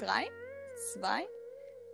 [0.00, 0.30] 3,
[0.94, 1.28] 2,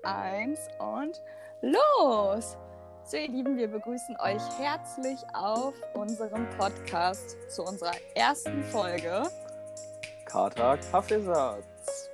[0.05, 1.21] 1 und
[1.61, 2.57] los!
[3.05, 9.29] So, ihr Lieben, wir begrüßen euch herzlich auf unserem Podcast zu unserer ersten Folge.
[10.25, 12.11] Kater Kaffeesatz.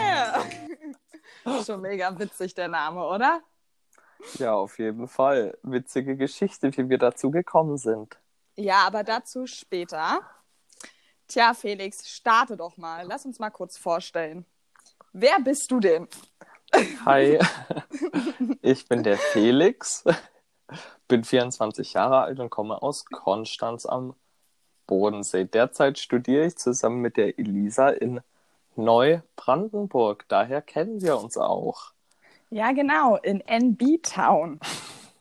[0.00, 0.44] Yeah!
[1.64, 3.40] Schon mega witzig der Name, oder?
[4.40, 5.56] Ja, auf jeden Fall.
[5.62, 8.18] Witzige Geschichte, wie wir dazu gekommen sind.
[8.56, 10.20] Ja, aber dazu später.
[11.28, 13.06] Tja, Felix, starte doch mal.
[13.06, 14.44] Lass uns mal kurz vorstellen.
[15.20, 16.06] Wer bist du denn?
[17.04, 17.40] Hi,
[18.62, 20.04] ich bin der Felix,
[21.08, 24.14] bin 24 Jahre alt und komme aus Konstanz am
[24.86, 25.44] Bodensee.
[25.44, 28.20] Derzeit studiere ich zusammen mit der Elisa in
[28.76, 30.24] Neubrandenburg.
[30.28, 31.90] Daher kennen wir uns auch.
[32.50, 34.60] Ja, genau, in NB Town.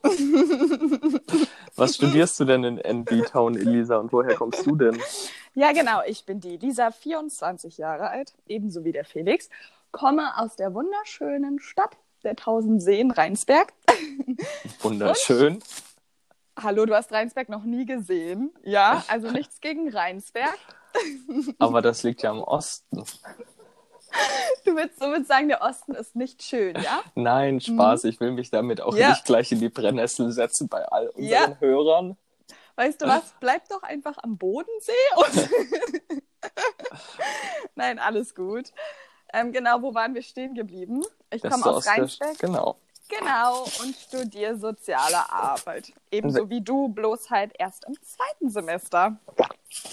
[1.75, 5.01] Was studierst du denn in NB Town, Elisa, und woher kommst du denn?
[5.55, 9.49] Ja, genau, ich bin die Elisa, 24 Jahre alt, ebenso wie der Felix
[9.91, 13.73] komme aus der wunderschönen Stadt der Tausend Seen, Rheinsberg.
[14.81, 15.55] Wunderschön.
[15.55, 15.63] Und,
[16.59, 18.53] hallo, du hast Rheinsberg noch nie gesehen.
[18.63, 20.57] Ja, also nichts gegen Rheinsberg.
[21.59, 23.03] Aber das liegt ja im Osten.
[24.65, 27.01] Du willst somit sagen, der Osten ist nicht schön, ja?
[27.15, 28.03] Nein, Spaß.
[28.03, 28.09] Mhm.
[28.09, 29.09] Ich will mich damit auch ja.
[29.09, 31.57] nicht gleich in die Brennnessel setzen bei all unseren ja.
[31.59, 32.17] Hörern.
[32.75, 33.33] Weißt du was?
[33.39, 34.91] Bleib doch einfach am Bodensee.
[35.15, 35.49] Und
[37.75, 38.71] Nein, alles gut.
[39.33, 41.03] Ähm, genau, wo waren wir stehen geblieben?
[41.31, 42.37] Ich komme aus Rheinsberg.
[42.39, 42.77] Genau.
[43.09, 45.93] Genau, und studiere soziale Arbeit.
[46.11, 49.17] Ebenso wie du, bloß halt erst im zweiten Semester.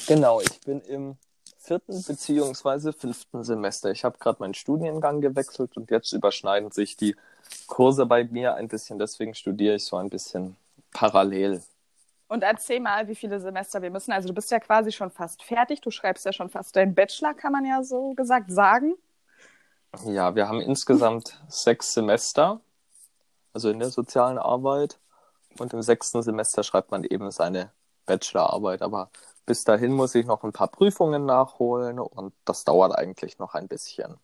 [0.07, 1.17] Genau, ich bin im
[1.59, 3.91] vierten beziehungsweise fünften Semester.
[3.91, 7.17] Ich habe gerade meinen Studiengang gewechselt und jetzt überschneiden sich die
[7.67, 8.99] Kurse bei mir ein bisschen.
[8.99, 10.57] Deswegen studiere ich so ein bisschen
[10.93, 11.63] parallel.
[12.29, 14.13] Und erzähl mal, wie viele Semester wir müssen.
[14.13, 15.81] Also du bist ja quasi schon fast fertig.
[15.81, 18.95] Du schreibst ja schon fast deinen Bachelor, kann man ja so gesagt sagen.
[20.05, 22.61] Ja, wir haben insgesamt sechs Semester,
[23.53, 24.99] also in der sozialen Arbeit.
[25.59, 27.71] Und im sechsten Semester schreibt man eben seine
[28.07, 28.83] Bachelorarbeit.
[28.83, 29.11] Aber
[29.47, 33.69] bis dahin muss ich noch ein paar Prüfungen nachholen und das dauert eigentlich noch ein
[33.69, 34.19] bisschen.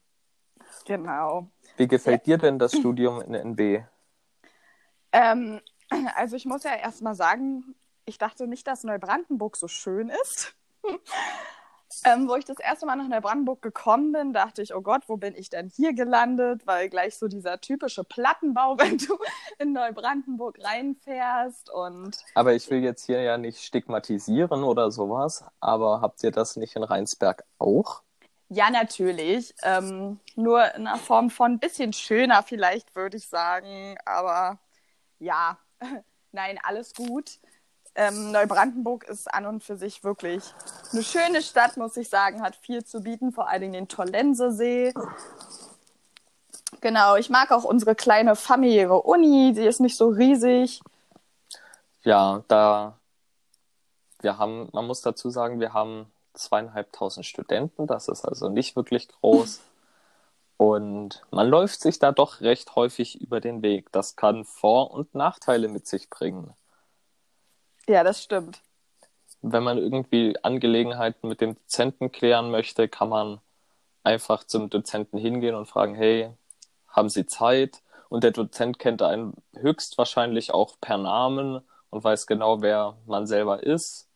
[0.86, 1.48] Genau.
[1.76, 2.36] Wie gefällt ja.
[2.36, 3.84] dir denn das Studium in NB?
[5.12, 5.60] Ähm,
[6.16, 10.54] also ich muss ja erstmal sagen, ich dachte nicht, dass Neubrandenburg so schön ist.
[12.04, 15.16] Ähm, wo ich das erste Mal nach Neubrandenburg gekommen bin, dachte ich, oh Gott, wo
[15.16, 16.66] bin ich denn hier gelandet?
[16.66, 19.18] Weil gleich so dieser typische Plattenbau, wenn du
[19.58, 22.18] in Neubrandenburg reinfährst und.
[22.34, 26.76] Aber ich will jetzt hier ja nicht stigmatisieren oder sowas, aber habt ihr das nicht
[26.76, 28.02] in Rheinsberg auch?
[28.48, 29.54] Ja, natürlich.
[29.62, 33.96] Ähm, nur in einer Form von ein bisschen schöner, vielleicht würde ich sagen.
[34.04, 34.58] Aber
[35.20, 35.58] ja,
[36.32, 37.38] nein, alles gut.
[37.94, 40.44] Ähm, Neubrandenburg ist an und für sich wirklich
[40.92, 44.94] eine schöne Stadt, muss ich sagen, hat viel zu bieten, vor allen Dingen den Tollensesee.
[46.80, 50.80] Genau, ich mag auch unsere kleine familiäre Uni, die ist nicht so riesig.
[52.02, 53.00] Ja, da
[54.22, 59.08] wir haben, man muss dazu sagen, wir haben zweieinhalbtausend Studenten, das ist also nicht wirklich
[59.08, 59.60] groß.
[60.56, 63.90] Und man läuft sich da doch recht häufig über den Weg.
[63.92, 66.52] Das kann Vor- und Nachteile mit sich bringen.
[67.90, 68.62] Ja, das stimmt.
[69.42, 73.40] Wenn man irgendwie Angelegenheiten mit dem Dozenten klären möchte, kann man
[74.04, 76.30] einfach zum Dozenten hingehen und fragen, hey,
[76.86, 77.82] haben Sie Zeit?
[78.08, 83.64] Und der Dozent kennt einen höchstwahrscheinlich auch per Namen und weiß genau, wer man selber
[83.64, 84.08] ist.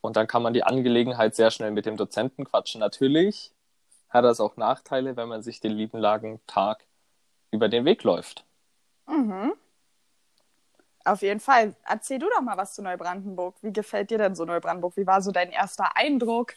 [0.00, 2.80] Und dann kann man die Angelegenheit sehr schnell mit dem Dozenten quatschen.
[2.80, 3.52] Natürlich
[4.08, 6.86] hat das auch Nachteile, wenn man sich den lieben langen Tag
[7.50, 8.46] über den Weg läuft.
[9.06, 9.52] Mhm.
[11.06, 11.76] Auf jeden Fall.
[11.84, 13.54] Erzähl du doch mal was zu Neubrandenburg.
[13.62, 14.96] Wie gefällt dir denn so Neubrandenburg?
[14.96, 16.54] Wie war so dein erster Eindruck?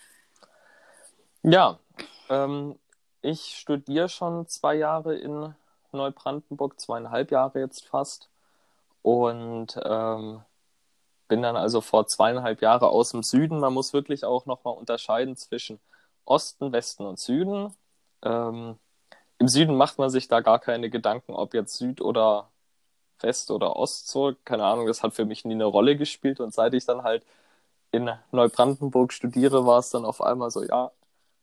[1.44, 1.78] Ja,
[2.30, 2.80] ähm,
[3.22, 5.54] ich studiere schon zwei Jahre in
[5.92, 8.30] Neubrandenburg, zweieinhalb Jahre jetzt fast.
[9.04, 10.42] Und ähm,
[11.28, 13.60] bin dann also vor zweieinhalb Jahren aus dem Süden.
[13.60, 15.80] Man muss wirklich auch nochmal unterscheiden zwischen
[16.26, 17.76] Osten, Westen und Süden.
[18.24, 18.80] Ähm,
[19.38, 22.50] Im Süden macht man sich da gar keine Gedanken, ob jetzt Süd oder
[23.22, 26.40] West- oder Ostzug, keine Ahnung, das hat für mich nie eine Rolle gespielt.
[26.40, 27.24] Und seit ich dann halt
[27.92, 30.92] in Neubrandenburg studiere, war es dann auf einmal so, ja,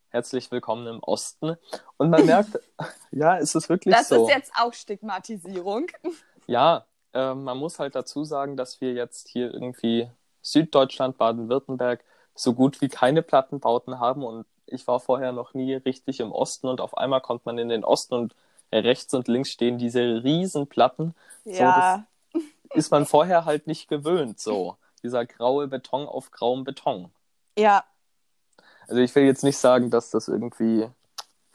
[0.09, 1.57] herzlich willkommen im Osten.
[1.97, 2.59] Und man merkt,
[3.11, 4.27] ja, es ist wirklich das so.
[4.27, 5.87] Das ist jetzt auch Stigmatisierung.
[6.49, 10.09] Ja, äh, man muss halt dazu sagen, dass wir jetzt hier irgendwie
[10.43, 12.05] Süddeutschland, Baden-Württemberg
[12.37, 16.69] so gut wie keine Plattenbauten haben und ich war vorher noch nie richtig im Osten
[16.69, 18.37] und auf einmal kommt man in den Osten und
[18.73, 21.15] rechts und links stehen diese Riesenplatten.
[21.45, 22.07] Ja.
[22.33, 22.41] So,
[22.75, 24.77] ist man vorher halt nicht gewöhnt, so.
[25.03, 27.11] Dieser graue Beton auf grauem Beton.
[27.59, 27.85] Ja.
[28.89, 30.89] Also ich will jetzt nicht sagen, dass das irgendwie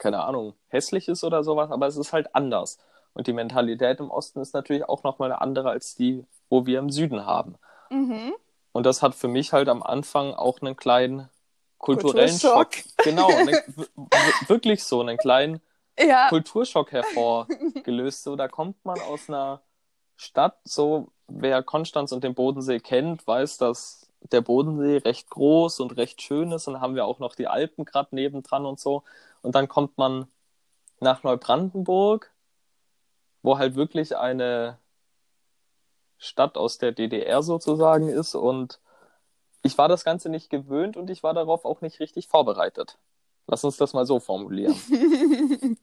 [0.02, 2.78] keine Ahnung, hässlich ist oder sowas, aber es ist halt anders.
[3.14, 6.80] Und die Mentalität im Osten ist natürlich auch nochmal eine andere als die, wo wir
[6.80, 7.54] im Süden haben.
[7.88, 8.34] Mhm.
[8.72, 11.28] Und das hat für mich halt am Anfang auch einen kleinen
[11.78, 12.74] kulturellen Kulturschock.
[12.74, 13.04] Schock.
[13.04, 13.56] Genau, einen,
[14.48, 15.60] wirklich so einen kleinen
[15.98, 18.22] Ja, Kulturschock hervorgelöst.
[18.22, 19.62] So, da kommt man aus einer
[20.16, 25.96] Stadt, so wer Konstanz und den Bodensee kennt, weiß, dass der Bodensee recht groß und
[25.96, 26.68] recht schön ist.
[26.68, 29.02] Und dann haben wir auch noch die Alpen gerade nebendran und so.
[29.42, 30.28] Und dann kommt man
[31.00, 32.30] nach Neubrandenburg,
[33.42, 34.78] wo halt wirklich eine
[36.18, 38.34] Stadt aus der DDR sozusagen ist.
[38.34, 38.78] Und
[39.62, 42.98] ich war das Ganze nicht gewöhnt und ich war darauf auch nicht richtig vorbereitet.
[43.46, 44.76] Lass uns das mal so formulieren.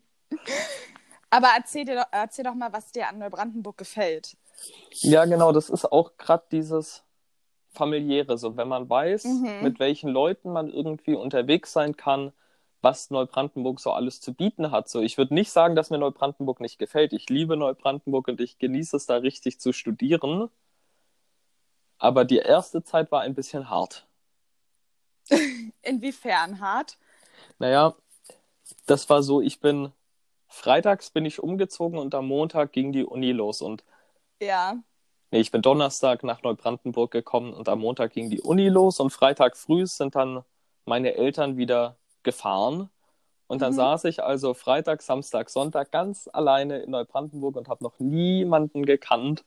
[1.30, 4.38] aber erzähl, dir doch, erzähl doch mal, was dir an Neubrandenburg gefällt.
[5.02, 7.04] Ja, genau, das ist auch gerade dieses
[7.72, 9.58] familiäre, so wenn man weiß, Mhm.
[9.62, 12.34] mit welchen Leuten man irgendwie unterwegs sein kann,
[12.82, 14.90] was Neubrandenburg so alles zu bieten hat.
[14.90, 17.14] So, ich würde nicht sagen, dass mir Neubrandenburg nicht gefällt.
[17.14, 20.50] Ich liebe Neubrandenburg und ich genieße es da richtig zu studieren.
[21.98, 24.08] Aber die erste Zeit war ein bisschen hart.
[25.82, 26.98] Inwiefern hart?
[27.59, 27.95] Naja,
[28.86, 29.91] das war so, ich bin
[30.47, 33.83] freitags bin ich umgezogen und am Montag ging die Uni los und
[34.41, 34.77] Ja.
[35.31, 39.12] Nee, ich bin Donnerstag nach Neubrandenburg gekommen und am Montag ging die Uni los und
[39.12, 40.44] Freitag früh sind dann
[40.86, 42.89] meine Eltern wieder gefahren.
[43.45, 43.77] Und dann Mhm.
[43.77, 49.44] saß ich also Freitag, Samstag, Sonntag ganz alleine in Neubrandenburg und habe noch niemanden gekannt.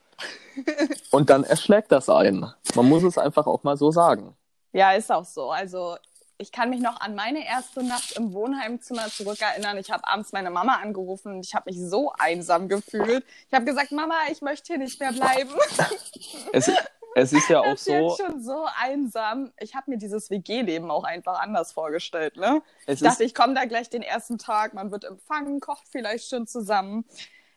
[1.10, 2.52] Und dann erschlägt das einen.
[2.74, 4.36] Man muss es einfach auch mal so sagen.
[4.72, 5.50] Ja, ist auch so.
[5.50, 5.96] Also
[6.42, 9.78] ich kann mich noch an meine erste Nacht im Wohnheimzimmer zurückerinnern.
[9.78, 13.24] Ich habe abends meine Mama angerufen und ich habe mich so einsam gefühlt.
[13.48, 15.50] Ich habe gesagt, Mama, ich möchte hier nicht mehr bleiben.
[16.52, 16.70] Es,
[17.14, 19.52] es ist ja auch Das ist so, schon so einsam.
[19.58, 22.36] Ich habe mir dieses WG-Leben auch einfach anders vorgestellt.
[22.36, 22.62] Ne?
[22.86, 26.46] Ich dachte, ich komme da gleich den ersten Tag, man wird empfangen, kocht vielleicht schon
[26.46, 27.04] zusammen.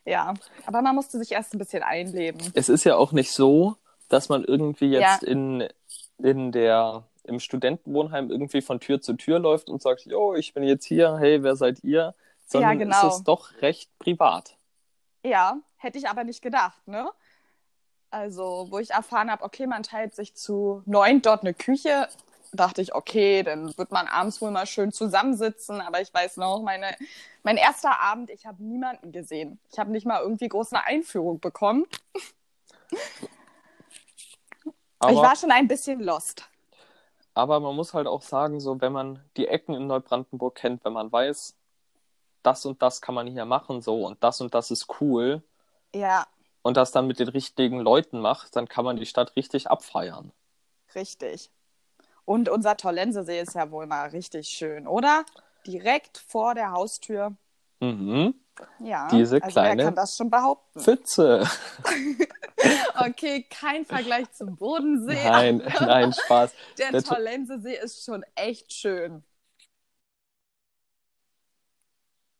[0.04, 0.34] Ja,
[0.66, 2.40] aber man musste sich erst ein bisschen einleben.
[2.54, 3.76] es ist ja auch nicht so,
[4.08, 5.28] dass man irgendwie jetzt Ja.
[5.28, 5.66] in,
[6.18, 10.62] in der, im Studentenwohnheim irgendwie von Tür zu Tür läuft und sagt, jo, ich bin
[10.62, 12.14] jetzt hier, hey, wer seid ihr?
[12.46, 13.08] Sondern genau.
[13.08, 14.56] es ist doch recht privat.
[15.24, 17.10] Ja, hätte ich aber nicht gedacht, ne?
[18.10, 22.08] Also, wo ich erfahren habe, okay, man teilt sich zu neun dort eine Küche,
[22.52, 25.80] dachte ich, okay, dann wird man abends wohl mal schön zusammensitzen.
[25.80, 26.96] Aber ich weiß noch, meine,
[27.42, 29.58] mein erster Abend, ich habe niemanden gesehen.
[29.70, 31.84] Ich habe nicht mal irgendwie groß eine Einführung bekommen.
[34.98, 36.48] Aber, ich war schon ein bisschen lost.
[37.36, 40.94] Aber man muss halt auch sagen, so wenn man die Ecken in Neubrandenburg kennt, wenn
[40.94, 41.56] man weiß,
[42.42, 45.42] das und das kann man hier machen, so und das und das ist cool
[45.94, 46.26] Ja,
[46.60, 50.32] und das dann mit den richtigen Leuten macht, dann kann man die Stadt richtig abfeiern.
[50.94, 51.50] richtig.
[52.26, 55.26] Und unser Tollensesee ist ja wohl mal richtig schön, oder?
[55.66, 57.36] Direkt vor der Haustür.
[57.80, 58.34] Mhm.
[58.78, 60.80] Ja, Diese also kleine- wer kann das schon behaupten?
[60.80, 61.48] Pfütze.
[62.98, 65.22] Okay, kein Vergleich zum Bodensee.
[65.28, 66.52] Nein, nein, Spaß.
[66.78, 69.22] Der, Der To- Tollensesee ist schon echt schön.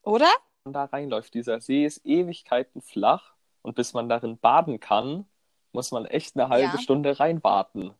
[0.02, 0.28] Oder?
[0.64, 1.34] man da reinläuft.
[1.34, 5.26] Dieser See ist Ewigkeiten flach und bis man darin baden kann,
[5.72, 6.78] muss man echt eine halbe Ja.
[6.80, 7.94] Stunde reinwarten.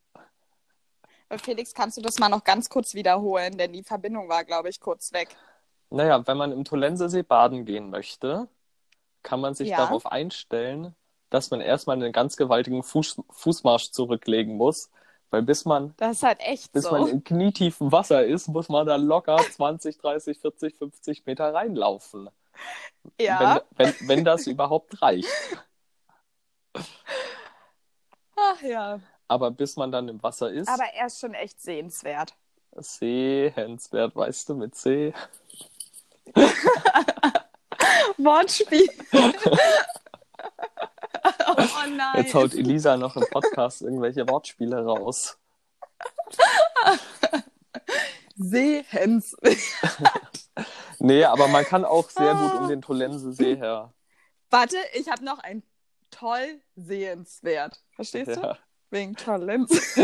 [1.29, 3.57] Äh, Felix, kannst du das mal noch ganz kurz wiederholen?
[3.59, 5.37] Denn die Verbindung war, glaube ich, kurz weg.
[5.91, 8.49] Naja, wenn man im Tolensesee baden gehen möchte,
[9.23, 9.79] kann man sich Ja.
[9.79, 10.94] darauf einstellen,
[11.31, 14.91] dass man erstmal einen ganz gewaltigen Fuß Fußmarsch zurücklegen muss,
[15.31, 16.93] weil bis man, halt echt bis so.
[16.93, 22.31] man in knietiefem Wasser ist, muss man da locker 20, 30, 40, 50 Meter reinlaufen.
[23.20, 23.63] ja.
[23.77, 25.29] Wenn, wenn, wenn das überhaupt reicht.
[28.37, 29.01] Ach ja.
[29.29, 32.34] Aber bis man dann im Wasser ist, Aber er ist schon echt sehenswert.
[32.77, 35.13] sehenswert, weißt du, mit C.
[38.19, 38.88] Wortspiel.
[39.12, 39.32] oh
[41.88, 42.16] nein.
[42.16, 45.38] Jetzt haut Elisa noch im Podcast irgendwelche Wortspiele raus.
[48.36, 49.56] Sehenswert.
[50.98, 52.58] Nee, aber man kann auch sehr gut Ah.
[52.58, 53.93] um den Tolensesee her.
[54.50, 55.62] Warte, ich habe noch ein
[56.10, 57.82] toll sehenswert.
[57.94, 58.56] Verstehst du?
[58.90, 58.98] Ja.
[58.98, 59.70] Wegen Talent.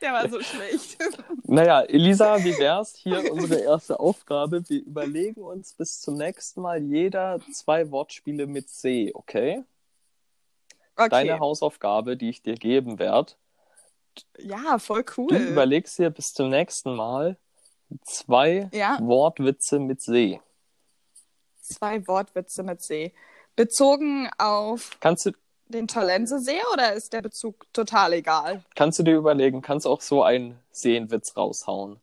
[0.00, 0.96] Der war so schlecht.
[1.44, 2.94] Naja, Elisa, wie wär's?
[2.96, 4.68] Hier unsere erste Aufgabe.
[4.68, 9.62] Wir überlegen uns bis zum nächsten Mal jeder zwei Wortspiele mit C, okay?
[10.96, 11.08] Okay.
[11.08, 13.32] Deine Hausaufgabe, die ich dir geben werde.
[14.38, 15.28] Ja, voll cool.
[15.28, 17.36] Du überlegst dir bis zum nächsten Mal
[18.02, 18.98] zwei Ja.
[19.00, 20.40] Wortwitze mit See.
[21.60, 23.12] Zwei Wortwitze mit See.
[23.56, 25.32] Bezogen auf Kannst du,
[25.70, 28.62] den Tollensesee oder ist der Bezug total egal?
[28.74, 32.00] kannst du dir überlegen, kannst auch so einen Seenwitz raushauen.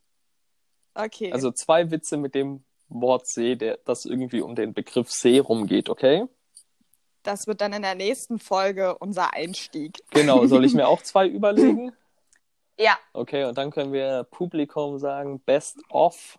[0.95, 1.31] Okay.
[1.31, 5.89] Also zwei Witze mit dem Wort See, der, das irgendwie um den Begriff See rumgeht,
[5.89, 6.25] okay?
[7.24, 10.00] Das wird dann in der nächsten Folge unser Einstieg.
[10.12, 11.91] Genau, soll ich mir auch zwei überlegen?
[12.79, 16.38] Ja, Okay, und dann können wir Publikum sagen, Best of.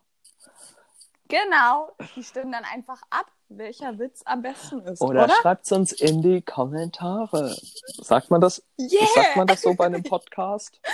[1.28, 1.92] genau.
[2.16, 5.34] Die stimmen dann einfach ab, welcher Witz am besten ist, Oder, oder?
[5.40, 7.56] schreibt's uns in die Kommentare.
[8.02, 8.62] Sagt man das?
[8.78, 9.06] Yeah!
[9.14, 10.80] Sagt man das so bei einem Podcast?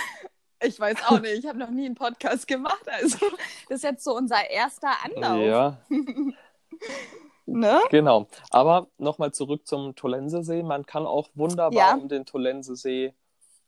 [0.63, 3.17] Ich weiß auch nicht, ich habe noch nie einen Podcast gemacht, also
[3.67, 5.37] das ist jetzt so unser erster Anlauf.
[5.41, 5.77] Ja,
[7.45, 7.79] Ne?
[7.91, 8.27] genau.
[8.49, 10.63] Aber nochmal zurück zum Tolensesee.
[10.63, 11.93] Man kann auch wunderbar Ja.
[11.95, 13.13] um den Tolensesee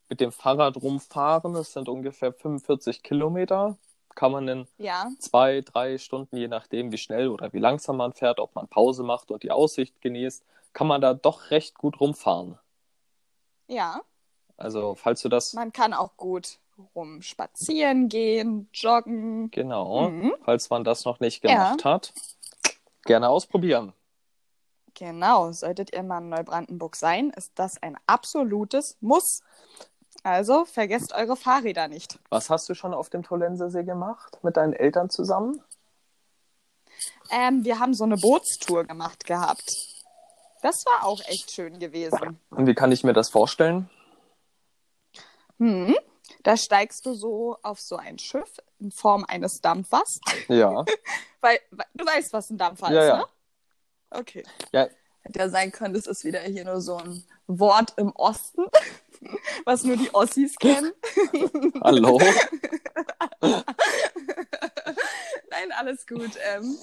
[0.10, 1.53] mit dem Fahrrad rumfahren.
[1.53, 3.77] Das sind ungefähr 45 Kilometer.
[4.17, 8.13] Kann man in Ja, zwei, drei Stunden, je nachdem, wie schnell oder wie langsam man
[8.13, 10.43] fährt, ob man Pause macht und die Aussicht genießt,
[10.74, 12.57] kann man da doch recht gut rumfahren.
[13.67, 14.01] ja.
[14.59, 16.57] Also, falls du das Man kann auch gut
[16.95, 19.51] rum spazieren gehen, joggen.
[19.51, 20.33] genau, Mhm.
[20.43, 21.51] falls man das noch nicht Ja.
[21.51, 22.12] gemacht hat,
[23.05, 23.93] gerne ausprobieren.
[24.95, 29.41] Genau, solltet ihr mal in Neubrandenburg sein, ist das ein absolutes Muss.
[30.27, 32.19] Also vergesst eure Fahrräder nicht.
[32.29, 35.63] Was hast du schon auf dem Tolensesee gemacht mit deinen Eltern zusammen?
[37.31, 39.72] Ähm, wir haben so eine Bootstour gemacht gehabt.
[40.62, 42.41] Das war auch echt schön gewesen.
[42.50, 43.89] Und wie kann ich mir das vorstellen?
[45.60, 45.96] Hm.
[46.43, 50.19] Da steigst du so auf so ein Schiff in Form eines Dampfers.
[50.50, 50.84] Ja.
[51.39, 53.17] Weil, weil du weißt, was ein Dampfer Ja, ist, ja.
[53.19, 53.25] ne?
[54.10, 54.43] Okay.
[54.74, 54.88] Ja,
[55.27, 58.65] Hätte ja sein können, das ist wieder hier nur so ein Wort im Osten,
[59.65, 60.91] was nur die Ossis kennen.
[61.83, 62.19] hallo.
[65.50, 66.31] Nein, alles gut.
[66.53, 66.77] Ähm,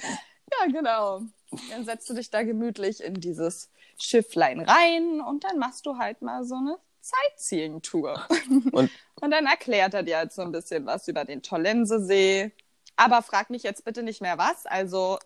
[0.53, 1.23] ja, genau.
[1.71, 6.23] Dann setzt du dich da gemütlich in dieses Schifflein rein und dann machst du halt
[6.23, 8.27] mal so eine Sightseeing-Tour.
[8.73, 12.53] Und Und dann erklärt er dir halt so ein bisschen was über den Tollensesee.
[12.97, 14.67] Aber frag mich jetzt bitte nicht mehr was.
[14.67, 15.19] Also,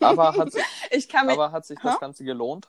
[0.00, 1.34] aber hat, sich- ich kann mich.
[1.34, 1.98] aber hat sich das?
[1.98, 2.68] Ganze gelohnt?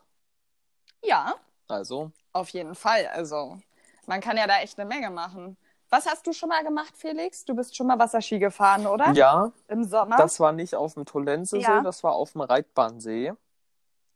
[1.03, 1.35] Ja,
[1.67, 3.05] Also, auf jeden Fall.
[3.07, 3.59] Also,
[4.07, 5.57] man kann ja da echt eine Menge machen.
[5.89, 7.45] Was hast du schon mal gemacht, Felix?
[7.45, 9.11] Du bist schon mal Wasserski gefahren, oder?
[9.13, 10.15] ja, Im Sommer.
[10.17, 11.81] das war nicht auf dem Tolensesee, Ja.
[11.81, 13.33] das war auf dem Reitbahnsee.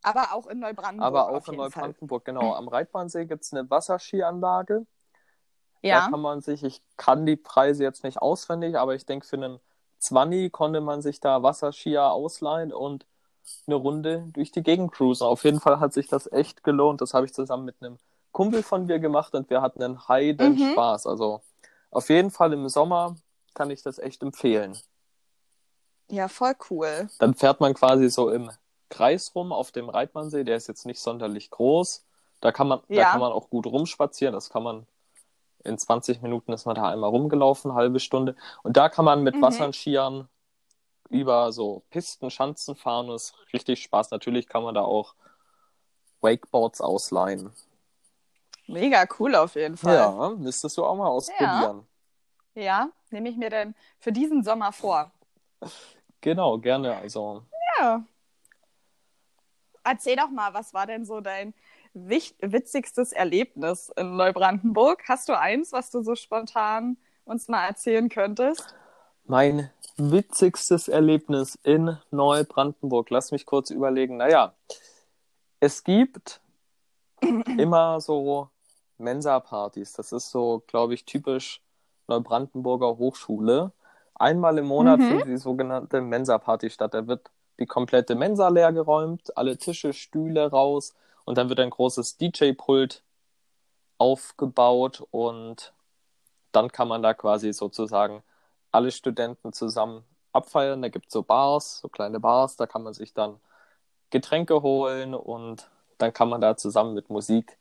[0.03, 1.05] aber auch in Neubrandenburg.
[1.05, 1.81] Aber auch in jeden Fall.
[1.83, 2.53] Neubrandenburg, genau.
[2.53, 4.85] Am Reitbahnsee gibt es eine Wasserskianlage.
[5.81, 6.09] Da Ja.
[6.09, 9.59] kann man sich, ich kann die Preise jetzt nicht auswendig, aber ich denke, für einen
[9.99, 13.05] 20 konnte man sich da Wasserskier ausleihen und
[13.65, 15.23] eine Runde durch die Gegend cruisen.
[15.25, 17.01] Auf jeden Fall hat sich das echt gelohnt.
[17.01, 17.97] Das habe ich zusammen mit einem
[18.37, 20.73] Kumpel von mir gemacht und wir hatten einen heiden Mhm.
[20.73, 21.07] Spaß.
[21.07, 21.41] Also
[21.89, 23.15] auf jeden Fall im Sommer
[23.55, 24.77] kann ich das echt empfehlen.
[26.11, 27.09] Ja, voll cool.
[27.17, 28.51] Dann fährt man quasi so im
[28.89, 30.43] Kreis rum auf dem Reitmannsee.
[30.43, 32.05] Der ist jetzt nicht sonderlich groß.
[32.39, 33.11] Da kann man, da Ja.
[33.11, 34.33] kann man auch gut rumspazieren.
[34.35, 34.85] Das kann man
[35.63, 38.35] in 20 Minuten ist man da einmal rumgelaufen, halbe Stunde.
[38.61, 39.41] Und da kann man mit Mhm.
[39.41, 40.29] Wasserskiern
[41.09, 43.07] über so Pisten, Schanzen fahren.
[43.07, 44.11] Das ist richtig Spaß.
[44.11, 45.15] Natürlich kann man da auch
[46.21, 47.51] Wakeboards ausleihen.
[48.67, 49.95] Mega cool auf jeden Fall.
[49.95, 51.87] Ja, müsstest du auch mal ausprobieren.
[52.53, 55.11] Ja, nehme ich mir dann für diesen Sommer vor.
[56.21, 56.95] Genau, gerne.
[56.95, 57.43] Also,
[57.79, 58.03] Ja.
[59.83, 61.53] Erzähl doch mal, was war denn so dein
[61.93, 65.03] witzigstes Erlebnis in Neubrandenburg?
[65.07, 68.75] Hast du eins, was du so spontan uns mal erzählen könntest?
[69.25, 73.09] Mein witzigstes Erlebnis in Neubrandenburg.
[73.09, 74.17] Lass mich kurz überlegen.
[74.17, 74.53] Naja,
[75.59, 76.41] es gibt
[77.21, 78.49] immer so
[78.99, 79.93] Mensa-Partys.
[79.93, 81.61] Das ist so, glaube ich, typisch
[82.07, 83.71] Neubrandenburger Hochschule.
[84.15, 85.03] Einmal im Monat Mhm.
[85.03, 86.93] findet die sogenannte Mensa-Party statt.
[86.93, 90.93] Da wird die komplette Mensa leer geräumt, alle Tische, Stühle raus
[91.25, 93.03] und dann wird ein großes DJ-Pult
[93.97, 95.73] aufgebaut und
[96.51, 98.23] dann kann man da quasi sozusagen
[98.71, 100.81] alle Studenten zusammen abfeiern.
[100.81, 103.39] Da gibt es so Bars, so kleine Bars, da kann man sich dann
[104.09, 107.57] Getränke holen und dann kann man da zusammen mit Musik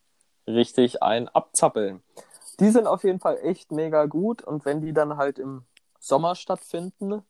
[0.47, 2.03] richtig ein abzappeln.
[2.61, 5.65] Die sind auf jeden Fall echt mega gut und wenn die dann halt im
[5.99, 7.23] Sommer stattfinden,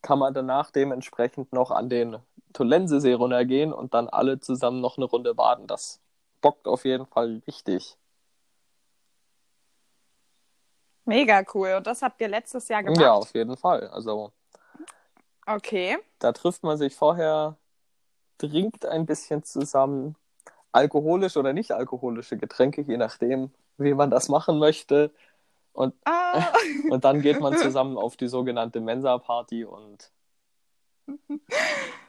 [0.00, 2.18] kann man danach dementsprechend noch an den
[2.52, 5.66] Tolensesee runtergehen und dann alle zusammen noch eine Runde baden.
[5.66, 6.00] Das
[6.40, 7.96] bockt auf jeden Fall richtig.
[11.04, 11.74] Mega cool.
[11.76, 13.00] Und das habt ihr letztes Jahr gemacht?
[13.00, 13.88] Ja, auf jeden Fall.
[13.88, 14.32] Also
[15.46, 15.98] Okay.
[16.18, 17.56] Da trifft man sich vorher,
[18.38, 20.16] trinkt ein bisschen zusammen,
[20.72, 25.12] alkoholische oder nicht alkoholische Getränke, je nachdem, wie man das machen möchte.
[25.72, 26.52] Und, Ah,
[26.90, 30.10] und dann geht man zusammen auf die sogenannte Mensa-Party und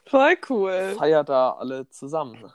[0.06, 0.96] voll cool.
[0.98, 2.52] feiert da alle zusammen.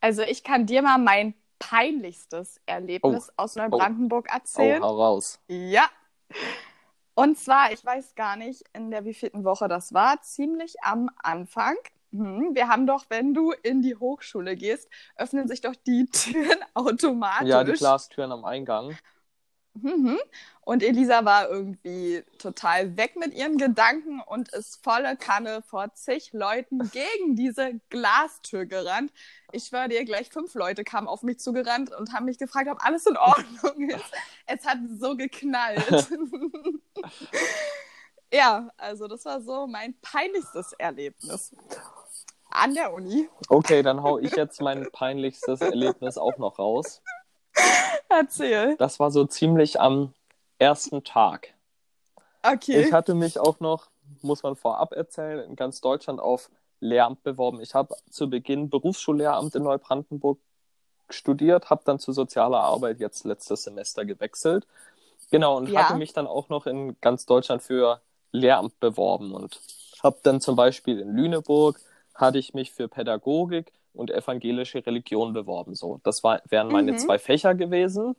[0.00, 4.82] Also ich kann dir mal mein peinlichstes Erlebnis aus Neubrandenburg Oh, erzählen.
[4.82, 5.40] hau raus.
[5.48, 5.88] Ja.
[7.14, 11.76] Und zwar, ich weiß gar nicht, in der wievielten Woche das war, ziemlich am Anfang.
[12.12, 16.58] Hm, wir haben doch, wenn du in die Hochschule gehst, öffnen sich doch die Türen
[16.74, 17.48] automatisch.
[17.48, 18.96] Ja, die Glastüren am Eingang.
[19.74, 20.18] Mhm.
[20.60, 26.32] Und Elisa war irgendwie total weg mit ihren Gedanken und ist volle Kanne vor zig
[26.32, 29.12] Leuten gegen diese Glastür gerannt.
[29.50, 32.84] Ich schwöre dir, gleich fünf Leute kamen auf mich zugerannt und haben mich gefragt, ob
[32.84, 34.12] alles in Ordnung ist.
[34.46, 36.10] Es hat so geknallt.
[38.30, 41.52] ja, also das war so mein peinlichstes Erlebnis
[42.54, 43.28] an der Uni.
[43.48, 47.02] Okay, dann hau ich jetzt mein peinlichstes Erlebnis auch noch raus.
[48.08, 48.76] Erzähl.
[48.76, 50.12] Das war so ziemlich am
[50.58, 51.54] ersten Tag.
[52.42, 52.80] Okay.
[52.80, 53.86] Ich hatte mich auch noch,
[54.20, 57.60] muss man vorab erzählen, in ganz Deutschland auf Lehramt beworben.
[57.60, 60.38] Ich habe zu Beginn Berufsschullehramt in Neubrandenburg
[61.08, 64.66] studiert, habe dann zu sozialer Arbeit jetzt letztes Semester gewechselt.
[65.30, 65.88] Genau, und Ja.
[65.88, 68.00] hatte mich dann auch noch in ganz Deutschland für
[68.32, 69.60] Lehramt beworben und
[70.02, 71.78] habe dann zum Beispiel in Lüneburg
[72.14, 75.74] hatte ich mich für Pädagogik und evangelische Religion beworben.
[75.74, 76.98] So, das war, wären meine Mhm.
[76.98, 78.16] zwei Fächer gewesen.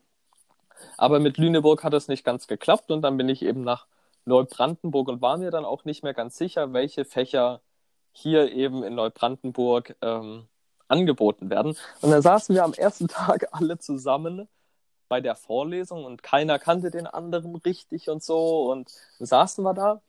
[0.97, 3.87] Aber mit Lüneburg hat es nicht ganz geklappt und dann bin ich eben nach
[4.25, 7.61] Neubrandenburg und war mir dann auch nicht mehr ganz sicher, welche Fächer
[8.11, 10.47] hier eben in Neubrandenburg ähm,
[10.87, 11.75] angeboten werden.
[12.01, 14.47] Und dann saßen wir am ersten Tag alle zusammen
[15.09, 20.01] bei der Vorlesung und keiner kannte den anderen richtig und so und saßen wir da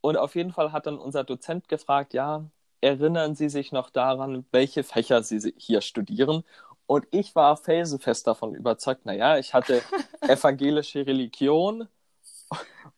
[0.00, 2.44] und auf jeden Fall hat dann unser Dozent gefragt, ja,
[2.80, 6.44] erinnern Sie sich noch daran, welche Fächer Sie hier studieren?
[6.86, 9.82] Und ich war felsenfest davon überzeugt, naja, ich hatte
[10.22, 11.88] evangelische Religion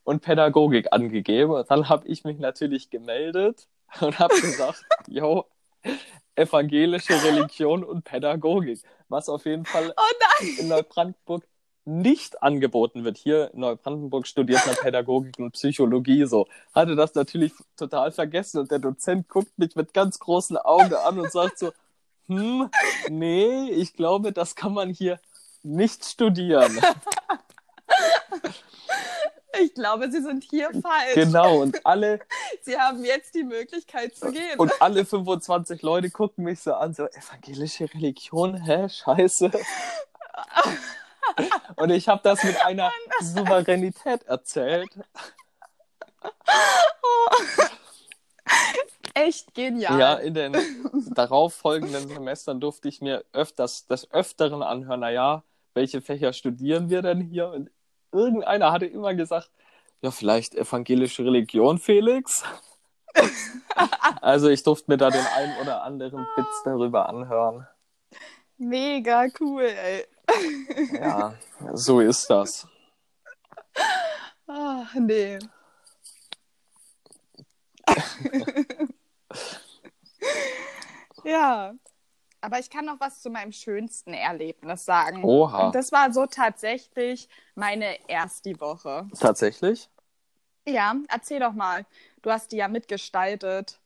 [0.05, 1.53] und Pädagogik angegeben.
[1.53, 3.69] Und dann habe ich mich natürlich gemeldet
[4.01, 5.47] und habe gesagt, yo,
[6.37, 11.45] evangelische Religion und Pädagogik, was auf jeden Fall Oh in Neubrandenburg
[11.91, 13.19] nicht angeboten wird.
[13.19, 16.47] Hier in Neubrandenburg studiert man Pädagogik und Psychologie so.
[16.75, 21.19] Hatte das natürlich total vergessen und der Dozent guckt mich mit ganz großen Augen an
[21.19, 21.73] und sagt so,
[22.27, 22.71] hm,
[23.09, 25.19] nee, ich glaube, das kann man hier
[25.63, 26.79] nicht studieren.
[29.63, 31.15] Ich glaube, Sie sind hier falsch.
[31.15, 32.21] Genau, und alle,
[32.63, 34.59] Sie haben jetzt die Möglichkeit zu gehen.
[34.59, 39.51] und alle 25 Leute gucken mich so an, so, evangelische Religion, hä, scheiße.
[41.77, 44.91] Und ich habe das mit einer Souveränität erzählt.
[49.15, 49.99] Echt genial.
[49.99, 50.57] Ja, in den
[51.15, 55.43] darauffolgenden Semestern durfte ich mir öfters des Öfteren anhören, naja,
[55.75, 57.49] welche Fächer studieren wir denn hier?
[57.49, 57.71] Und
[58.13, 59.51] irgendeiner hatte immer gesagt,
[60.03, 62.43] ja, vielleicht evangelische Religion, Felix.
[64.21, 67.67] also ich durfte mir da den einen oder anderen Witz darüber anhören.
[68.57, 70.07] Mega cool, ey.
[70.93, 71.35] Ja,
[71.73, 72.67] so ist das.
[74.47, 75.39] Ach, nee.
[81.25, 81.75] ja.
[82.43, 85.23] Aber ich kann noch was zu meinem schönsten Erlebnis sagen.
[85.25, 85.67] Oha.
[85.67, 89.09] Und das war so tatsächlich meine erste Woche.
[89.19, 89.91] Tatsächlich?
[90.67, 91.85] Ja, erzähl doch mal.
[92.23, 93.79] Du hast die ja mitgestaltet.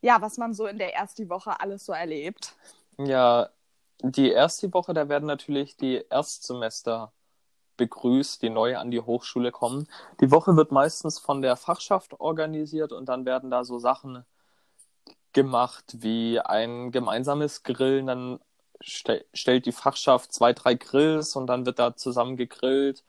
[0.00, 2.54] Ja, was man so in der ersten Woche alles so erlebt.
[2.96, 3.50] Ja,
[4.02, 7.12] die erste Woche, da werden natürlich die Erstsemester
[7.76, 9.88] begrüßt, die neu an die Hochschule kommen.
[10.20, 14.24] Die Woche wird meistens von der Fachschaft organisiert und dann werden da so Sachen
[15.32, 18.06] gemacht wie ein gemeinsames Grillen.
[18.06, 18.40] Dann
[18.82, 23.04] ste stellt die Fachschaft zwei, drei Grills und dann wird da zusammen gegrillt.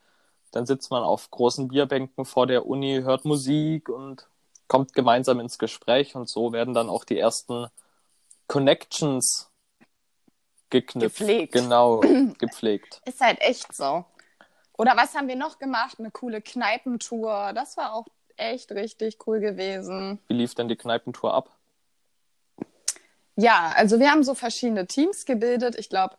[0.51, 4.27] Dann sitzt man auf großen Bierbänken vor der Uni, hört Musik und
[4.67, 7.67] kommt gemeinsam ins Gespräch und so werden dann auch die ersten
[8.47, 9.51] Connections
[10.71, 11.17] geknüpft.
[11.17, 11.53] Gepflegt.
[11.53, 11.99] Genau,
[12.39, 13.01] gepflegt.
[13.05, 14.05] Ist halt echt so.
[14.77, 15.97] Oder was haben wir noch gemacht?
[15.99, 17.51] Eine coole Kneipentour.
[17.53, 18.07] Das war auch
[18.38, 20.19] echt richtig cool gewesen.
[20.27, 21.55] Wie lief denn die Kneipentour ab?
[23.36, 25.75] Ja, also wir haben so verschiedene Teams gebildet.
[25.77, 26.17] Ich glaube,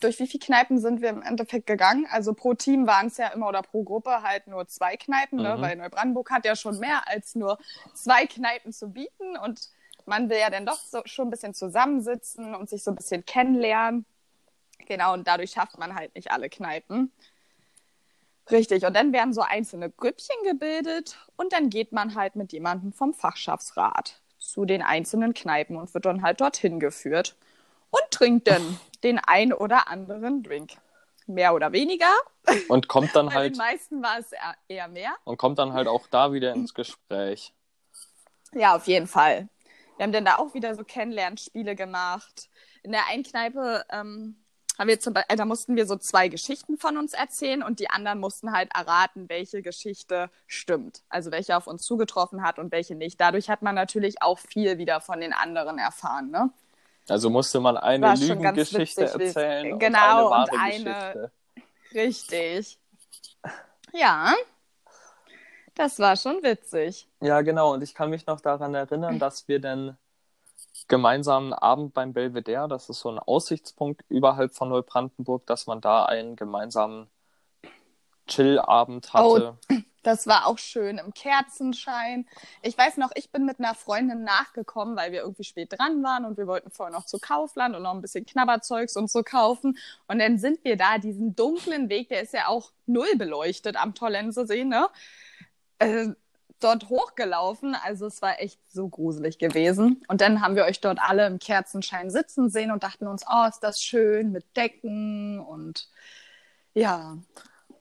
[0.00, 2.06] durch wie viele Kneipen sind wir im Endeffekt gegangen?
[2.10, 5.56] Also pro Team waren es ja immer oder pro Gruppe halt nur zwei Kneipen, ne?
[5.56, 5.60] Mhm.
[5.60, 7.58] weil Neubrandenburg hat ja schon mehr als nur
[7.94, 9.68] zwei Kneipen zu bieten und
[10.06, 13.24] man will ja dann doch so, schon ein bisschen zusammensitzen und sich so ein bisschen
[13.24, 14.04] kennenlernen.
[14.86, 17.12] Genau, und dadurch schafft man halt nicht alle Kneipen.
[18.50, 22.92] Richtig, und dann werden so einzelne Grüppchen gebildet und dann geht man halt mit jemandem
[22.92, 27.36] vom Fachschaftsrat zu den einzelnen Kneipen und wird dann halt dorthin geführt
[27.90, 30.72] und trinkt dann den ein oder anderen Drink.
[31.26, 32.12] Mehr oder weniger.
[32.68, 34.32] Und kommt dann Bei halt den meisten war es
[34.66, 35.14] eher mehr.
[35.24, 37.54] und kommt dann halt auch da wieder ins Gespräch.
[38.54, 39.48] Ja, auf jeden Fall.
[40.02, 42.48] Wir haben dann da auch wieder so Kennenlernspiele gemacht.
[42.82, 44.34] In der einen Kneipe ähm,
[44.76, 47.88] haben wir zum Beispiel, da mussten wir so zwei Geschichten von uns erzählen und die
[47.88, 51.02] anderen mussten halt erraten, welche Geschichte stimmt.
[51.08, 53.20] Also welche auf uns zugetroffen hat und welche nicht.
[53.20, 56.50] Dadurch hat man natürlich auch viel wieder von den anderen erfahren, ne?
[57.08, 61.30] Also musste man eine Lügengeschichte erzählen genau, und eine und wahre eine-
[61.92, 62.32] Geschichte.
[62.34, 62.78] Richtig.
[63.92, 64.34] Ja.
[65.74, 67.08] Das war schon witzig.
[67.20, 67.72] Ja, genau.
[67.72, 69.96] Und ich kann mich noch daran erinnern, dass wir dann
[70.88, 75.80] gemeinsam einen Abend beim Belvedere, das ist so ein Aussichtspunkt überhalb von Neubrandenburg, dass man
[75.80, 77.08] da einen gemeinsamen
[78.26, 79.58] Chill-Abend hatte.
[80.04, 82.26] Das war auch schön im Kerzenschein.
[82.60, 86.24] Ich weiß noch, ich bin mit einer Freundin nachgekommen, weil wir irgendwie spät dran waren
[86.24, 89.78] und wir wollten vorher noch zu Kaufland und noch ein bisschen Knabberzeugs und so kaufen.
[90.08, 93.94] Und dann sind wir da diesen dunklen Weg, der ist ja auch null beleuchtet am
[93.94, 94.88] Tollensesee, ne?
[95.82, 96.14] Äh,
[96.60, 97.74] dort hochgelaufen.
[97.74, 100.02] Also es war echt so gruselig gewesen.
[100.08, 103.48] Und dann haben wir euch dort alle im Kerzenschein sitzen sehen und dachten uns, oh,
[103.48, 105.88] ist das schön mit Decken und
[106.74, 107.18] ja,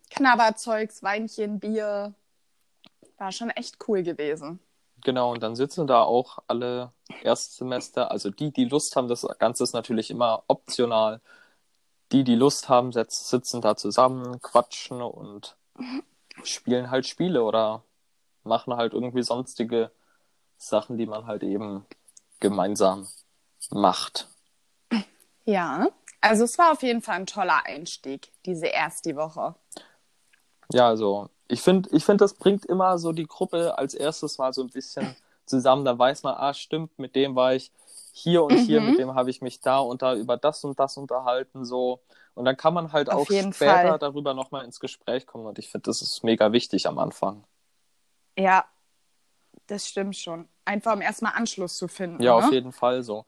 [0.09, 2.13] Knabberzeugs, Weinchen, Bier.
[3.17, 4.59] War schon echt cool gewesen.
[5.03, 6.91] Genau, und dann sitzen da auch alle
[7.23, 11.21] Erstsemester, also die, die Lust haben, das Ganze ist natürlich immer optional.
[12.11, 15.55] Die, die Lust haben, sitzen da zusammen, quatschen und
[16.43, 17.83] spielen halt Spiele oder
[18.43, 19.91] machen halt irgendwie sonstige
[20.58, 21.86] Sachen, die man halt eben
[22.39, 23.08] gemeinsam
[23.71, 24.27] macht.
[25.45, 25.88] Ja,
[26.21, 29.56] also es war auf jeden Fall ein toller Einstieg, diese erste Woche.
[30.71, 34.54] Ja, also ich finde, ich finde, das bringt immer so die Gruppe als erstes mal
[34.54, 35.84] so ein bisschen zusammen.
[35.84, 37.71] Da weiß man, ah, stimmt, mit dem war ich
[38.13, 38.89] hier und hier, Mhm.
[38.91, 42.01] mit dem habe ich mich da und da über das und das unterhalten, so.
[42.36, 43.99] Und dann kann man halt Auf auch später Fall.
[43.99, 45.45] darüber nochmal ins Gespräch kommen.
[45.47, 47.43] Und ich finde, das ist mega wichtig am Anfang.
[48.41, 48.65] Ja,
[49.67, 50.47] das stimmt schon.
[50.65, 52.21] Einfach um erstmal Anschluss zu finden.
[52.23, 52.45] Ja, ne?
[52.45, 53.25] auf jeden Fall so.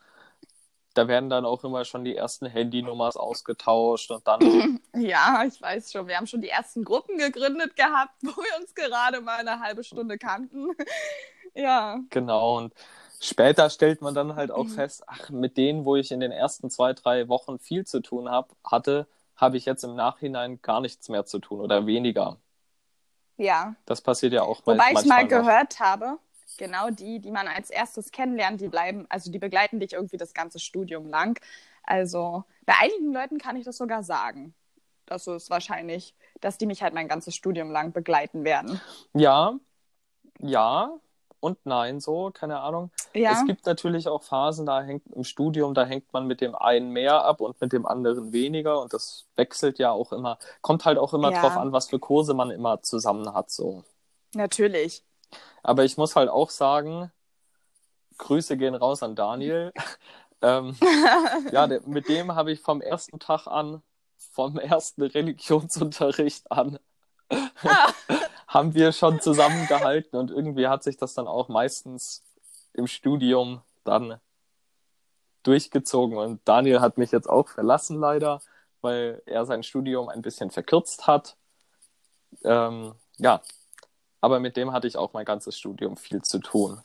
[0.93, 4.39] Da werden dann auch immer schon die ersten Handynummers ausgetauscht und dann,
[4.95, 6.07] Ja, ich weiß schon.
[6.07, 9.83] Wir haben schon die ersten Gruppen gegründet gehabt, wo wir uns gerade mal eine halbe
[9.83, 10.67] Stunde kannten.
[11.55, 11.99] ja.
[12.09, 12.57] genau.
[12.57, 12.73] Und
[13.19, 14.55] später stellt man dann halt Mhm.
[14.55, 18.01] auch fest, ach, mit denen, wo ich in den ersten zwei, drei Wochen viel zu
[18.01, 22.37] tun hab, hatte, habe ich jetzt im Nachhinein gar nichts mehr zu tun oder weniger.
[23.37, 23.75] Ja.
[23.85, 25.29] Das passiert ja auch Wobei ich mal noch.
[25.29, 26.17] gehört habe,
[26.57, 30.33] genau die, die man als erstes kennenlernt, die bleiben, also die begleiten dich irgendwie das
[30.33, 31.39] ganze Studium lang.
[31.83, 34.53] Also bei einigen Leuten kann ich das sogar sagen.
[35.05, 38.79] Das ist wahrscheinlich, dass die mich halt mein ganzes Studium lang begleiten werden.
[39.13, 39.57] Ja,
[40.39, 40.91] ja
[41.43, 42.89] und nein, so, keine Ahnung.
[43.13, 46.55] Ja, Es gibt natürlich auch Phasen, da hängt im Studium, da hängt man mit dem
[46.55, 50.85] einen mehr ab und mit dem anderen weniger und das wechselt ja auch immer, kommt
[50.85, 51.41] halt auch immer Ja.
[51.41, 53.83] drauf an, was für Kurse man immer zusammen hat, so.
[54.33, 55.03] natürlich.
[55.63, 57.11] Aber ich muss halt auch sagen,
[58.17, 59.71] Grüße gehen raus an Daniel.
[60.41, 60.75] ähm,
[61.51, 63.81] ja, mit dem habe ich vom ersten Tag an,
[64.31, 66.79] vom ersten Religionsunterricht an,
[68.53, 72.23] haben wir schon zusammengehalten und irgendwie hat sich das dann auch meistens
[72.73, 74.19] im Studium dann
[75.41, 76.17] durchgezogen.
[76.17, 78.41] Und Daniel hat mich jetzt auch verlassen leider,
[78.81, 81.35] weil er sein Studium ein bisschen verkürzt hat.
[82.43, 83.41] Ähm, ja,
[84.21, 86.81] aber mit dem hatte ich auch mein ganzes Studium viel zu tun.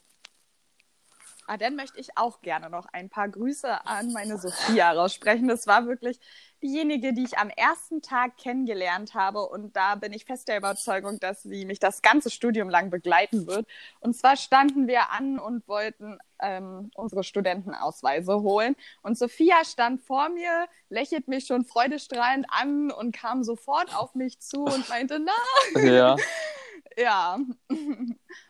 [1.48, 5.48] Ah, dann möchte ich auch gerne noch ein paar Grüße an meine Sophia raussprechen.
[5.48, 6.20] Das war wirklich
[6.62, 9.48] diejenige, die ich am ersten Tag kennengelernt habe.
[9.48, 13.46] Und da bin ich fest der Überzeugung, dass sie mich das ganze Studium lang begleiten
[13.46, 13.66] wird.
[14.00, 18.76] Und zwar standen wir an und wollten ähm, unsere Studentenausweise holen.
[19.00, 24.38] Und Sophia stand vor mir, lächelt mich schon freudestrahlend an und kam sofort auf mich
[24.40, 26.16] zu und meinte, na, Ja,
[26.98, 27.38] ja.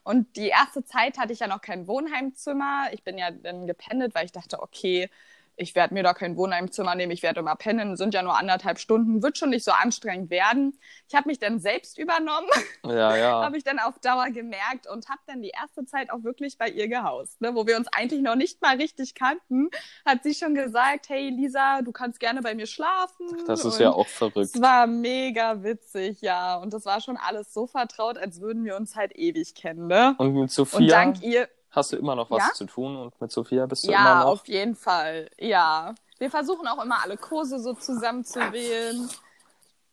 [0.05, 2.89] Und die erste Zeit hatte ich ja noch kein Wohnheimzimmer.
[2.93, 5.11] Ich bin ja dann gependelt, weil ich dachte, okay,
[5.59, 8.79] ich werde mir da kein Wohnheimzimmer nehmen, ich werde immer pennen, sind ja nur anderthalb
[8.79, 10.79] Stunden, wird schon nicht so anstrengend werden.
[11.09, 12.49] Ich habe mich dann selbst übernommen,
[12.85, 13.42] ja, ja.
[13.44, 16.68] habe ich dann auf Dauer gemerkt und habe dann die erste Zeit auch wirklich bei
[16.68, 17.40] ihr gehaust.
[17.40, 17.55] Ne?
[17.55, 19.68] Wo wir uns eigentlich noch nicht mal richtig kannten,
[20.07, 23.27] hat sie schon gesagt, hey Lisa, du kannst gerne bei mir schlafen.
[23.47, 24.55] Das ist Und ja auch verrückt.
[24.55, 26.57] es war mega witzig, ja.
[26.57, 30.14] Und das war schon alles so vertraut, als würden wir uns halt ewig kennen, ne?
[30.18, 32.53] Und mit Und Sophia dank ihr, hast du immer noch was Ja?
[32.55, 34.31] zu tun und mit Sophia bist du ja, immer noch.
[34.33, 35.95] auf jeden Fall, ja.
[36.19, 39.09] Wir versuchen auch immer alle Kurse so zusammen zu wählen.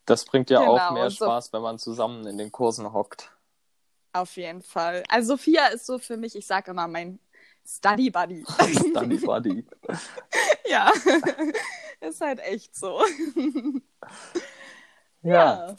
[0.06, 2.92] Das bringt ja auch Genau, mehr und so- Spaß, wenn man zusammen in den Kursen
[2.94, 3.32] hockt.
[4.14, 5.04] Auf jeden Fall.
[5.10, 7.20] Also Sophia ist so für mich, ich sage immer, mein
[7.68, 8.44] Study Buddy.
[9.10, 9.66] Die Buddy.
[10.68, 10.92] ja.
[12.02, 13.02] ist halt echt so.
[15.22, 15.76] Ja,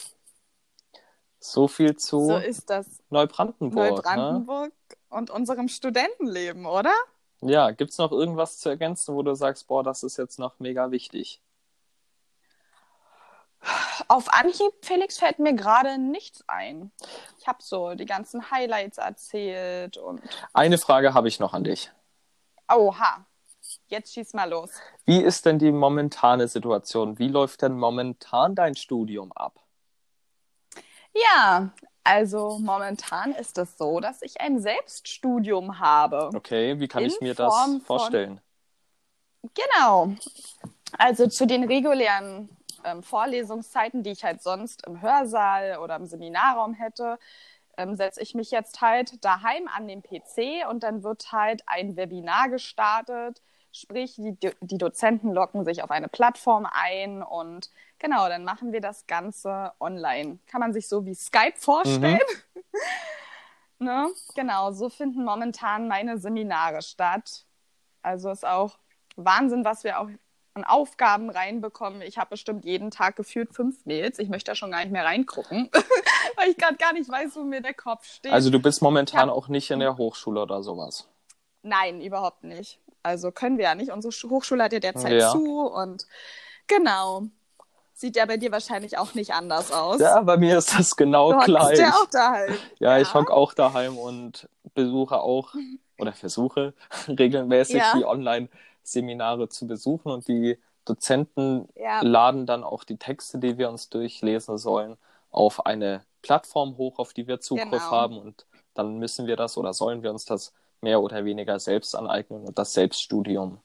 [1.39, 4.05] so viel zu So ist das Neubrandenburg.
[4.17, 4.73] Ne?
[5.09, 6.93] Und unserem Studentenleben, oder?
[7.41, 10.91] Ja, gibt's noch irgendwas zu ergänzen, wo du sagst, boah, das ist jetzt noch mega
[10.91, 11.41] wichtig?
[14.09, 16.93] Auf Anhieb, Felix, fällt mir gerade nichts ein.
[17.39, 20.23] Ich habe so die ganzen Highlights erzählt und.
[20.53, 21.91] Eine Frage habe ich noch an dich.
[22.73, 23.27] Oha.
[23.89, 24.71] Jetzt schieß mal los.
[25.05, 27.19] Wie ist denn die momentane Situation?
[27.19, 29.61] Wie läuft denn momentan dein Studium ab?
[31.15, 31.73] Ja,
[32.07, 36.31] also momentan ist es so, dass ich ein Selbststudium habe.
[36.35, 38.41] Okay, wie kann ich mir das Form von- vorstellen?
[39.55, 40.15] Genau.
[40.99, 42.49] Also zu den regulären
[42.85, 47.19] ähm, Vorlesungszeiten, die ich halt sonst im Hörsaal oder im Seminarraum hätte,
[47.77, 51.97] ähm, setze ich mich jetzt halt daheim an den PC und dann wird halt ein
[51.97, 53.43] Webinar gestartet.
[53.73, 58.81] Sprich, die, die Dozenten locken sich auf eine Plattform ein und genau, dann machen wir
[58.81, 60.39] das Ganze online.
[60.47, 62.19] Kann man sich so wie Skype vorstellen.
[63.79, 64.09] ne?
[64.35, 67.45] Genau, so finden momentan meine Seminare statt.
[68.03, 68.79] Also ist auch
[69.17, 70.09] Wahnsinn, was wir auch
[70.55, 72.01] an Aufgaben reinbekommen.
[72.03, 74.19] Ich habe bestimmt jeden Tag gefühlt fünf Mails.
[74.19, 75.71] Ich möchte da schon gar nicht mehr reingucken,
[76.37, 78.33] weil ich gerade gar nicht weiß, wo mir der Kopf steht.
[78.33, 79.35] Also du bist momentan Ja.
[79.35, 81.09] auch nicht in der Hochschule oder sowas.
[81.63, 82.81] Nein, überhaupt nicht.
[83.03, 83.91] Also können wir ja nicht.
[83.91, 85.31] Unsere Sch- Hochschule hat ja derzeit Ja.
[85.31, 86.07] zu und
[86.67, 87.25] genau.
[87.97, 90.01] Sieht ja bei dir wahrscheinlich auch nicht anders aus.
[90.01, 91.79] Ja, bei mir ist das genau du gleich.
[91.79, 92.59] ja auch daheim.
[92.79, 93.15] Ja, ich Ja.
[93.15, 95.55] hocke auch daheim und besuche auch
[95.99, 96.75] oder versuche
[97.09, 97.93] regelmäßig Ja.
[97.97, 102.03] die Online-Seminare zu besuchen und die Dozenten Ja.
[102.03, 104.99] laden dann auch die Texte, die wir uns durchlesen sollen,
[105.31, 107.91] auf eine Plattform hoch, auf die wir Zugriff Genau.
[107.91, 111.95] haben und dann müssen wir das oder sollen wir uns das mehr oder weniger selbst
[111.97, 113.59] aneignen und das Selbststudium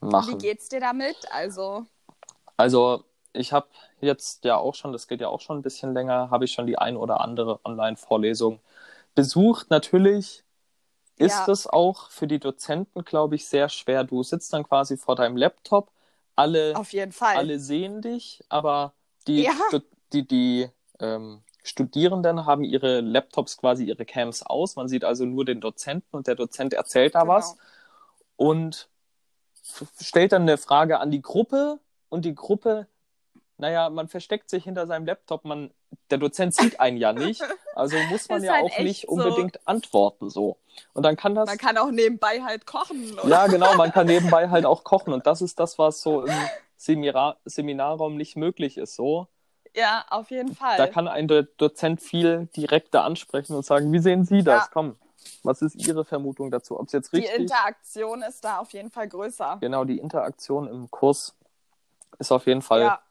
[0.00, 0.38] Wie machen.
[0.38, 1.16] geht's dir damit?
[1.30, 1.86] Also,
[2.56, 3.68] Also ich habe
[4.00, 6.66] jetzt ja auch schon, das geht ja auch schon ein bisschen länger, habe ich schon
[6.66, 8.60] die ein oder andere Online-Vorlesung
[9.14, 9.70] besucht.
[9.70, 10.44] Natürlich
[11.16, 11.52] ist Ja.
[11.52, 14.04] es auch für die Dozenten, glaube ich, sehr schwer.
[14.04, 15.90] Du sitzt dann quasi vor deinem Laptop,
[16.36, 17.36] alle, auf jeden Fall.
[17.36, 18.92] alle sehen dich, aber
[19.26, 19.52] die, Ja.
[20.12, 20.68] Die, die
[21.00, 24.76] ähm, Studierenden haben ihre Laptops quasi ihre Cams aus.
[24.76, 27.32] Man sieht also nur den Dozenten und der Dozent erzählt da Genau.
[27.34, 27.56] was
[28.36, 28.88] und
[30.00, 32.88] stellt dann eine Frage an die Gruppe und die Gruppe,
[33.62, 35.70] naja, man versteckt sich hinter seinem Laptop, man,
[36.10, 37.42] der Dozent sieht einen ja nicht,
[37.76, 39.12] also muss man ja halt auch nicht so.
[39.12, 40.56] unbedingt antworten so.
[40.94, 43.16] Und dann kann das, Man kann auch nebenbei halt kochen.
[43.20, 43.28] Oder?
[43.28, 46.34] ja genau, man kann nebenbei halt auch kochen und das ist das, was so im
[46.76, 49.28] Semira Seminarraum nicht möglich ist so.
[49.76, 50.76] Ja, auf jeden Fall.
[50.76, 54.64] Da kann ein Do Dozent viel direkter ansprechen und sagen, wie sehen Sie das?
[54.64, 54.70] Ja.
[54.72, 54.96] Komm,
[55.44, 56.80] was ist Ihre Vermutung dazu?
[56.80, 59.58] Ob es jetzt die richtig Interaktion ist da auf jeden Fall größer.
[59.60, 61.36] Genau, die Interaktion im Kurs
[62.18, 63.02] ist auf jeden Fall Ja,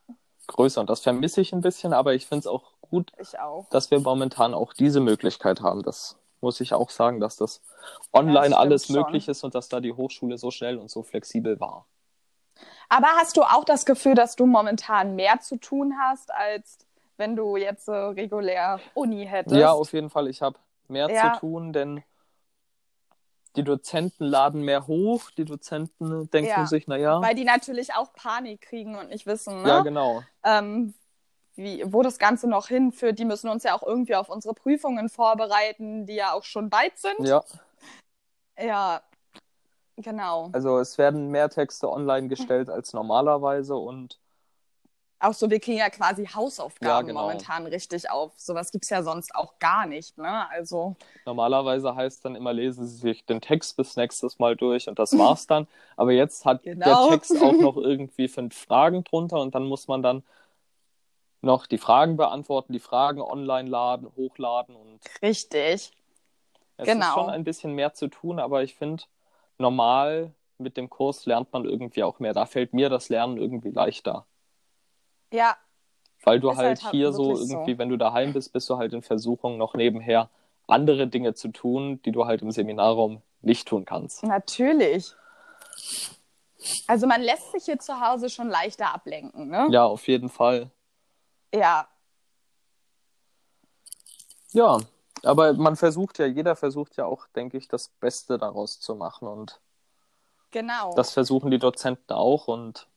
[0.51, 3.69] größer und das vermisse ich ein bisschen, aber ich finde es auch gut, auch.
[3.69, 5.81] dass wir momentan auch diese Möglichkeit haben.
[5.83, 7.61] Das muss ich auch sagen, dass das
[8.11, 8.95] online stimmt alles schon.
[8.95, 11.85] möglich ist und dass da die Hochschule so schnell und so flexibel war.
[12.89, 16.79] Aber hast du auch das Gefühl, dass du momentan mehr zu tun hast, als
[17.17, 19.55] wenn du jetzt äh, regulär Uni hättest?
[19.55, 20.27] Ja, auf jeden Fall.
[20.27, 21.33] Ich habe mehr Ja.
[21.33, 22.03] zu tun, denn
[23.55, 25.29] die Dozenten laden mehr hoch.
[25.31, 26.65] Die Dozenten denken Ja.
[26.65, 29.67] sich, naja, Weil die natürlich auch Panik kriegen und nicht wissen, ne?
[29.67, 30.23] ja, genau.
[30.43, 30.93] ähm,
[31.55, 33.19] wie, wo das Ganze noch hinführt.
[33.19, 36.97] Die müssen uns ja auch irgendwie auf unsere Prüfungen vorbereiten, die ja auch schon bald
[36.97, 37.27] sind.
[37.27, 37.43] Ja,
[38.57, 39.01] Ja,
[39.97, 40.49] genau.
[40.53, 44.20] also es werden mehr Texte online gestellt als normalerweise und
[45.21, 47.21] Auch so, wir kriegen ja quasi Hausaufgaben Ja, genau.
[47.21, 48.33] momentan richtig auf.
[48.37, 50.49] Sowas gibt es ja sonst auch gar nicht, ne?
[50.49, 54.97] Also, Normalerweise heißt dann immer, lesen Sie sich den Text bis nächstes Mal durch und
[54.97, 55.67] das war's dann.
[55.95, 57.07] Aber jetzt hat Genau.
[57.07, 60.23] der Text auch noch irgendwie fünf Fragen drunter und dann muss man dann
[61.41, 65.91] noch die Fragen beantworten, die Fragen online laden, hochladen und richtig.
[66.77, 67.07] es Genau.
[67.07, 69.03] ist schon ein bisschen mehr zu tun, aber ich finde,
[69.57, 72.33] normal mit dem Kurs lernt man irgendwie auch mehr.
[72.33, 74.25] Da fällt mir das Lernen irgendwie leichter.
[75.31, 75.57] Ja,
[76.23, 77.53] Weil du halt halt hier so wirklich so.
[77.55, 80.29] irgendwie, wenn du daheim bist, bist du halt in Versuchung, noch nebenher
[80.67, 84.23] andere Dinge zu tun, die du halt im Seminarraum nicht tun kannst.
[84.23, 85.15] natürlich.
[86.87, 89.67] Also man lässt sich hier zu Hause schon leichter ablenken, ne?
[89.71, 90.69] Ja, auf jeden Fall.
[91.53, 91.87] Ja,
[94.53, 94.79] Ja,
[95.23, 99.27] aber man versucht ja, jeder versucht ja auch, denke ich, das Beste daraus zu machen
[99.27, 99.59] und
[100.51, 100.93] genau.
[100.95, 102.87] das versuchen die Dozenten auch und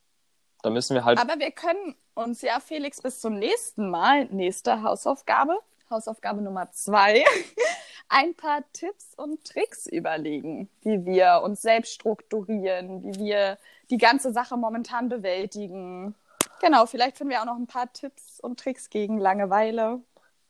[0.65, 4.83] da müssen wir halt, Aber wir können uns ja, Felix, bis zum nächsten Mal, nächste
[4.83, 5.59] Hausaufgabe,
[5.91, 7.23] Hausaufgabe Nummer zwei,
[8.09, 13.59] ein paar Tipps und Tricks überlegen, wie wir uns selbst strukturieren, wie wir
[13.91, 16.15] die ganze Sache momentan bewältigen.
[16.63, 20.01] Genau, vielleicht finden wir auch noch ein paar Tipps und Tricks gegen Langeweile.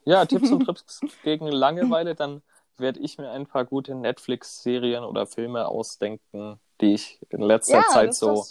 [0.04, 2.40] ja, Tipps und Tricks gegen Langeweile, dann
[2.78, 7.84] werde ich mir ein paar gute Netflix-Serien oder Filme ausdenken, die ich in letzter Ja,
[7.88, 8.44] Zeit so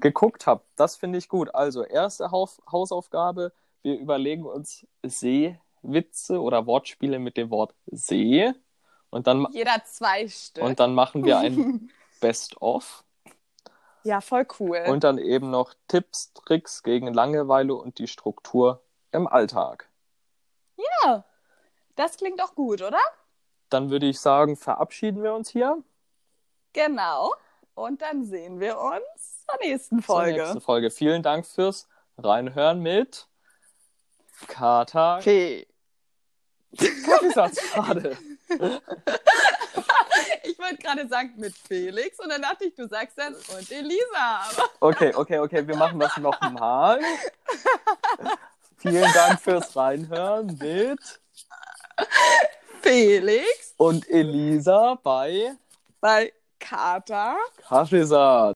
[0.00, 0.62] geguckt habe.
[0.76, 1.54] Das finde ich gut.
[1.54, 3.52] Also, erste Haus Hausaufgabe,
[3.82, 8.52] wir überlegen uns Seewitze oder Wortspiele mit dem Wort See.
[9.10, 10.62] Und dann, Jeder zwei Stück.
[10.64, 13.04] und dann machen wir ein Best-of.
[14.04, 14.84] ja, voll cool.
[14.88, 19.88] Und dann eben noch Tipps, Tricks gegen Langeweile und die Struktur im Alltag.
[20.76, 21.24] ja,
[21.94, 22.98] das klingt doch gut, oder?
[23.70, 25.82] Dann würde ich sagen, verabschieden wir uns hier.
[26.72, 27.34] Genau.
[27.74, 30.40] Und dann sehen wir uns zur nächsten Zur Folge.
[30.42, 30.90] nächsten Folge.
[30.90, 33.28] Vielen Dank fürs Reinhören mit
[34.46, 35.20] Kata.
[36.76, 38.16] Kaffeesatz, schade.
[40.42, 44.40] Ich wollte gerade sagen mit Felix und dann dachte ich, du sagst dann und Elisa.
[44.80, 47.00] Okay, okay, okay, wir machen das nochmal.
[48.78, 51.20] Vielen Dank fürs Reinhören mit
[52.86, 55.56] Felix und Elisa bei
[56.00, 57.36] bei Kater.
[57.66, 58.54] Kaffeesatz.